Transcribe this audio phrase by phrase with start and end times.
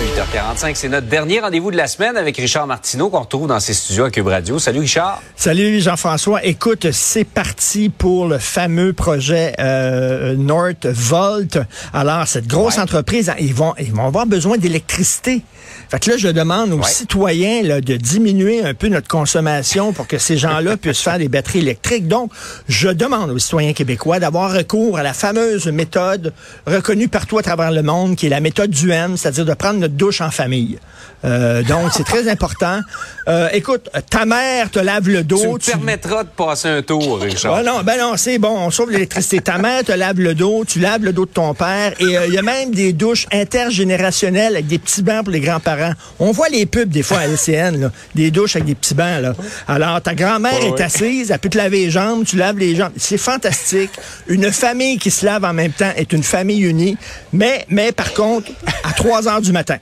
[0.00, 3.60] À 8h45, c'est notre dernier rendez-vous de la semaine avec Richard Martineau qu'on retrouve dans
[3.60, 4.58] ses studios à Cube Radio.
[4.58, 5.20] Salut Richard.
[5.36, 6.42] Salut Jean-François.
[6.42, 11.58] Écoute, c'est parti pour le fameux projet euh, Northvolt.
[11.92, 15.42] Alors, cette grosse entreprise, ils vont, ils vont avoir besoin d'électricité.
[15.90, 20.06] Fait que là, je demande aux citoyens là, de diminuer un peu notre consommation pour
[20.06, 22.08] que ces gens-là puissent faire des batteries électriques.
[22.08, 22.30] Donc,
[22.68, 26.32] je demande aux citoyens québécois d'avoir recours à la fameuse méthode
[26.66, 29.80] reconnue partout à travers le monde, qui est la méthode du M, c'est-à-dire de prendre
[29.80, 30.78] notre douche en famille.
[31.24, 32.80] Euh, donc, c'est très important.
[33.28, 35.58] Euh, écoute, ta mère te lave le dos.
[35.58, 37.56] Tu me permettras de passer un tour, Richard.
[37.56, 39.40] Ah non, ben non, c'est bon, on sauve l'électricité.
[39.40, 41.92] ta mère te lave le dos, tu laves le dos de ton père.
[42.00, 45.40] Et euh, il y a même des douches intergénérationnelles avec des petits bains pour les
[45.40, 45.92] grands-parents.
[46.18, 49.20] On voit les pubs des fois à LCN, là, des douches avec des petits bains.
[49.20, 49.34] Là.
[49.68, 52.92] Alors, ta grand-mère est assise, elle peut te laver les jambes, tu laves les jambes.
[52.96, 53.90] C'est fantastique.
[54.26, 56.96] Une famille qui se lave en même temps est une famille unie.
[57.32, 58.50] Mais, mais par contre,
[58.84, 59.76] à 3 heures du matin.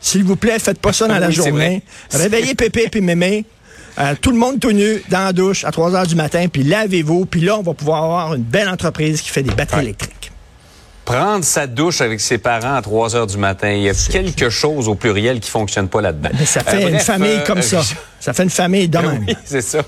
[0.00, 1.82] S'il vous plaît, faites pas ça dans la journée.
[2.12, 3.44] Réveillez Pépé puis Mémé.
[3.98, 6.64] Euh, tout le monde tout nu dans la douche à 3 heures du matin, puis
[6.64, 10.32] lavez-vous, puis là, on va pouvoir avoir une belle entreprise qui fait des batteries électriques.
[11.04, 14.50] Prendre sa douche avec ses parents à 3 heures du matin, il y a quelque
[14.50, 16.30] chose au pluriel qui fonctionne pas là-dedans.
[16.44, 17.82] ça fait une famille comme ça.
[18.18, 19.24] Ça fait une famille de même.
[19.28, 19.80] Oui, c'est ça.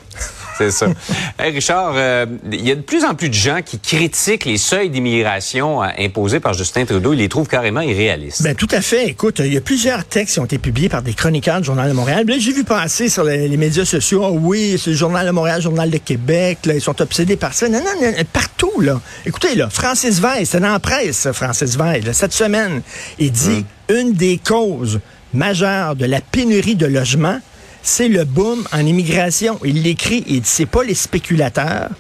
[0.57, 0.87] C'est ça.
[1.39, 4.91] Richard, euh, il y a de plus en plus de gens qui critiquent les seuils
[4.91, 7.13] d'immigration euh, imposés par Justin Trudeau.
[7.13, 8.43] Ils les trouvent carrément irréalistes.
[8.43, 9.07] Ben, tout à fait.
[9.09, 11.89] Écoute, il y a plusieurs textes qui ont été publiés par des chroniqueurs du Journal
[11.89, 12.25] de Montréal.
[12.39, 15.63] J'ai vu passer sur les, médias sociaux, oh oui, c'est le Journal de Montréal, le
[15.63, 17.69] Journal de Québec, là, ils sont obsédés par ça.
[17.69, 19.01] Non, non, non partout, là.
[19.25, 22.83] Écoutez, là, Francis Veil, c'est dans la presse, Francis Veil, cette semaine,
[23.19, 23.97] il dit, hum.
[23.97, 25.01] une des causes
[25.33, 27.41] majeures de la pénurie de logements,
[27.87, 29.61] c'est le boom en immigration.
[29.65, 31.91] Il l'écrit, il dit, c'est pas les spéculateurs,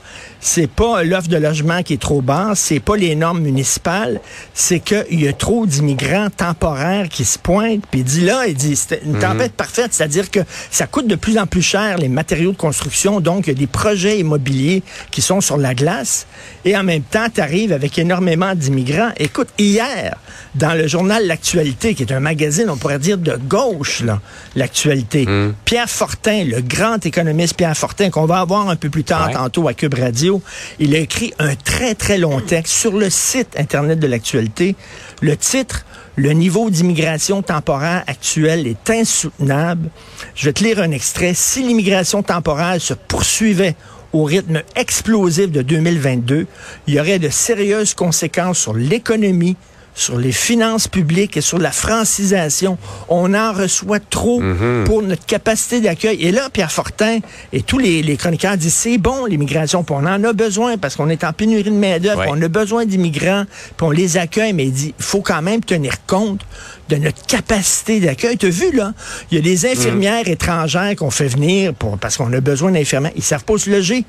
[0.41, 4.20] c'est pas l'offre de logement qui est trop basse, c'est pas les normes municipales,
[4.53, 7.84] c'est qu'il y a trop d'immigrants temporaires qui se pointent.
[7.88, 9.21] Puis il dit là, il dit, c'est une mhm.
[9.21, 10.41] tempête parfaite, c'est-à-dire que
[10.72, 13.59] ça coûte de plus en plus cher les matériaux de construction, donc il y a
[13.59, 16.27] des projets immobiliers qui sont sur la glace.
[16.65, 19.10] Et en même temps, tu arrives avec énormément d'immigrants.
[19.19, 20.16] Écoute, hier,
[20.56, 24.21] dans le journal L'Actualité, qui est un magazine, on pourrait dire de gauche, là,
[24.56, 25.55] l'Actualité, mhm.
[25.76, 29.69] Pierre Fortin, le grand économiste Pierre Fortin, qu'on va avoir un peu plus tard tantôt
[29.69, 30.41] à Cube Radio,
[30.78, 34.75] il a écrit un très, très long texte sur le site Internet de l'actualité.
[35.20, 35.84] Le titre,
[36.16, 39.91] le niveau d'immigration temporaire actuel est insoutenable.
[40.34, 41.34] Je vais te lire un extrait.
[41.34, 43.76] Si l'immigration temporaire se poursuivait
[44.15, 46.47] au rythme explosif de 2022,
[46.86, 49.59] il y aurait de sérieuses conséquences sur l'économie,
[49.97, 52.79] sur les finances publiques et sur la francisation.
[53.09, 54.84] On en reçoit trop mhm.
[54.84, 56.23] pour notre capacité d'accueil.
[56.23, 57.19] Et là, Pierre Fortin
[57.53, 61.09] et tous les, chroniqueurs disent c'est bon l'immigration, puis on en a besoin parce qu'on
[61.09, 63.45] est en pénurie de main-d'œuvre, on a besoin d'immigrants,
[63.77, 66.43] puis on les accueille, mais il dit il faut quand même tenir compte
[66.89, 68.37] de notre capacité d'accueil.
[68.37, 68.93] Tu as vu, là,
[69.31, 70.33] il y a des infirmières mhm.
[70.33, 73.13] étrangères qu'on fait venir pour, parce qu'on a besoin d'infirmières.
[73.17, 74.05] Ils savent pas se loger.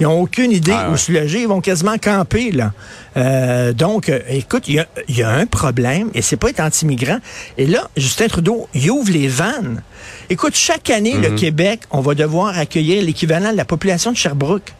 [0.00, 1.42] Ils n'ont aucune idée ah, où se loger.
[1.42, 2.72] Ils vont quasiment camper, là.
[3.16, 7.18] Euh, donc, euh, écoute, il y a, un problème, et c'est pas être anti-migrant.
[7.58, 9.82] Et là, Justin Trudeau, il ouvre les vannes.
[10.30, 11.36] Écoute, chaque année, le mhm.
[11.36, 14.72] Québec, on va devoir accueillir l'équivalent de la population de Sherbrooke.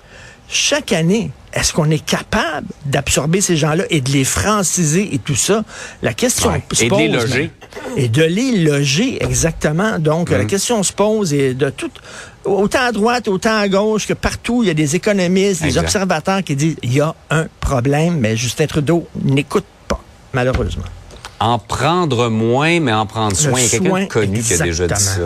[0.54, 5.34] Chaque année, est-ce qu'on est capable d'absorber ces gens-là et de les franciser et tout
[5.34, 5.64] ça?
[6.02, 7.00] La question se pose.
[7.00, 7.50] Et de les loger.
[7.96, 9.98] Et de les loger, exactement.
[9.98, 10.46] Donc, la mhm.
[10.48, 11.90] question se pose et de tout,
[12.44, 16.42] autant à droite, autant à gauche, que partout, il y a des économistes, des observateurs
[16.42, 20.02] qui disent il y a un problème, mais Justin Trudeau n'écoute pas,
[20.34, 20.84] malheureusement.
[21.40, 23.58] En prendre moins, mais en prendre soin.
[23.58, 25.18] Il y a quelqu'un connu qui a déjà dit ça.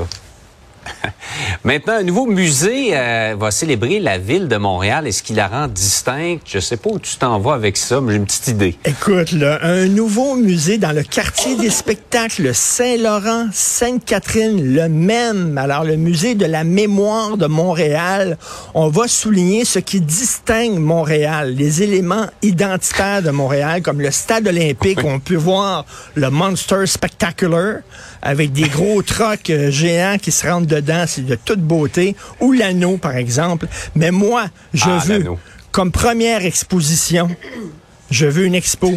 [1.64, 5.06] Maintenant, un nouveau musée euh, va célébrer la ville de Montréal.
[5.06, 6.42] Est-ce qu'il la rend distincte?
[6.46, 8.78] Je sais pas où tu t'en vas avec ça, mais j'ai une petite idée.
[8.84, 15.58] Écoute, là, un nouveau musée dans le quartier des spectacles Saint-Laurent, Sainte-Catherine, le même.
[15.58, 18.38] Alors, le musée de la mémoire de Montréal.
[18.74, 24.46] On va souligner ce qui distingue Montréal, les éléments identitaires de Montréal, comme le stade
[24.46, 25.00] olympique.
[25.04, 25.84] On peut voir
[26.14, 27.80] le Monster Spectacular
[28.26, 32.52] avec des gros trocs euh, géants qui se rendent dedans, c'est de toute beauté, ou
[32.52, 33.68] l'anneau, par exemple.
[33.94, 35.24] Mais moi, je ah, veux,
[35.70, 37.28] comme première exposition,
[38.10, 38.92] je veux une expo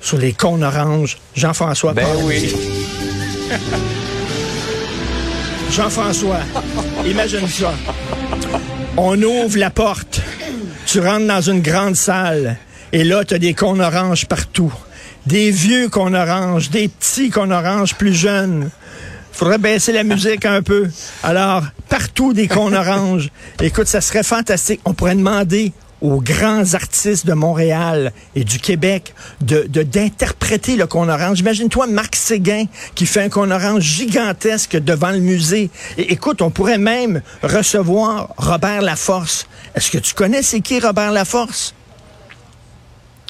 [0.00, 1.18] sur les cônes oranges.
[1.36, 1.92] Jean-François.
[1.94, 2.52] Ben oui.
[5.70, 6.40] Jean-François,
[7.06, 7.72] imagine ça.
[8.96, 10.20] On ouvre la porte.
[10.86, 12.56] Tu rentres dans une grande salle.
[12.92, 14.72] Et là, tu as des cônes oranges partout
[15.26, 18.70] des vieux qu'on orange, des petits qu'on orange plus jeunes.
[19.32, 20.88] Faudrait baisser la musique un peu.
[21.22, 23.30] Alors, partout des qu'on orange.
[23.60, 24.80] Écoute, ça serait fantastique.
[24.84, 25.72] On pourrait demander
[26.02, 31.40] aux grands artistes de Montréal et du Québec de d'interpréter le cône orange.
[31.40, 32.64] Imagine-toi Marc Séguin
[32.94, 35.70] qui fait un cône orange gigantesque devant le musée.
[35.96, 39.46] Et écoute, on pourrait même recevoir Robert Laforce.
[39.76, 41.72] Est-ce que tu connais c'est qui Robert Laforce?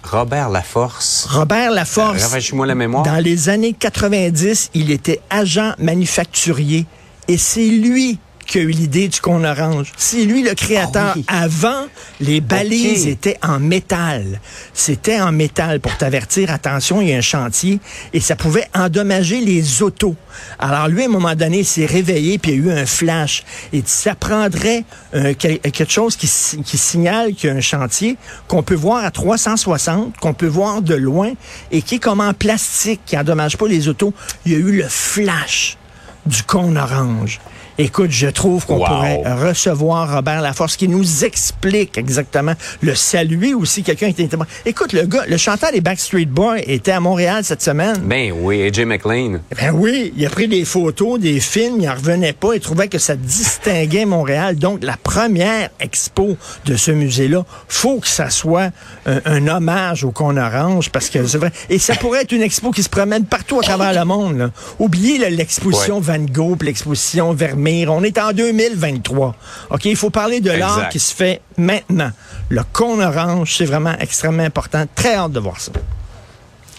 [0.03, 1.27] Robert Laforce.
[1.31, 2.35] Robert Laforce.
[2.35, 3.05] Euh, moi la mémoire.
[3.05, 6.87] Dans les années 90, il était agent manufacturier
[7.29, 8.19] et c'est lui
[8.53, 9.93] qui a eu l'idée du cône orange.
[9.97, 11.17] C'est lui le créateur.
[11.27, 11.87] Ah Avant,
[12.21, 14.43] les balises étaient en métal.
[14.75, 17.81] C'était en métal pour t'avertir, attention, il y a un chantier,
[18.13, 20.17] et ça pouvait endommager les autos.
[20.59, 23.43] Alors lui, à un moment donné, s'est réveillé, puis il y a eu un flash.
[23.73, 24.85] Et ça prendrait
[25.15, 26.29] euh, quelque chose qui,
[26.63, 28.19] qui signale qu'il y a un chantier
[28.49, 31.33] qu'on peut voir à 360, qu'on peut voir de loin,
[31.71, 34.13] et qui est comme en plastique, qui endommage pas les autos.
[34.45, 35.79] Il y a eu le flash
[36.27, 37.41] du cône orange.
[37.79, 42.53] Écoute, je trouve qu'on pourrait recevoir Robert Laforce qui nous explique exactement
[42.83, 44.37] le saluer aussi quelqu'un qui était
[44.67, 47.97] Écoute, le gars, le chanteur des Backstreet Boys était à Montréal cette semaine.
[48.03, 49.41] Ben oui, AJ McLean.
[49.57, 52.89] Ben oui, il a pris des photos, des films, il en revenait pas, il trouvait
[52.89, 54.57] que ça distinguait Montréal.
[54.57, 56.37] Donc la première expo
[56.67, 58.71] de ce musée-là, faut que ça soit
[59.07, 61.53] un, hommage au con orange parce que c'est vrai.
[61.71, 64.53] Et ça pourrait être une expo qui se promène partout à travers le monde.
[64.79, 69.35] Oubliez l'exposition Van Gogh, l'exposition Vermeer on est en 2023.
[69.71, 72.11] OK, il faut parler de l'art qui se fait maintenant.
[72.49, 74.85] Le cône orange, c'est vraiment extrêmement important.
[74.95, 75.73] Très hâte de voir ça.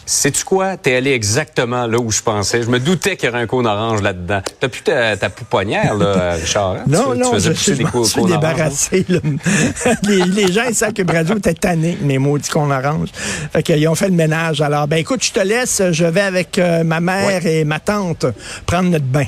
[0.06, 0.76] Sais-tu quoi?
[0.76, 2.62] T'es allé exactement là où je pensais.
[2.62, 4.42] Je me doutais qu'il y aurait un cône orange là-dedans.
[4.60, 6.74] T'as plus ta, ta pouponnière, là, Richard?
[6.74, 6.84] Hein?
[6.88, 9.06] Non, non, je, suis, des je suis débarrassé.
[10.04, 13.10] les, gens, ils savent que Bradio était tanné, mes maudits cônes orange.
[13.54, 14.60] Fait qu'ils ont fait le ménage.
[14.60, 15.82] Alors, ben écoute, je te laisse.
[15.92, 18.26] Je vais avec euh, ma mère et ma tante
[18.66, 19.26] prendre notre bain.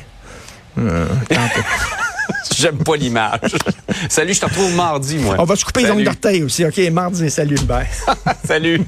[0.77, 1.07] Euh,
[2.57, 3.39] J'aime pas l'image.
[4.09, 5.35] salut, je te retrouve mardi, moi.
[5.37, 6.65] On va se couper les ongles d'orteil aussi.
[6.65, 7.85] OK, mardi, salut, bye.
[8.45, 8.81] salut.